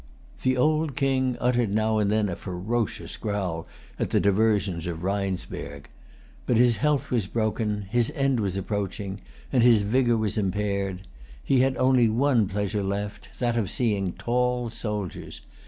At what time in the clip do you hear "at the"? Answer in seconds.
3.99-4.19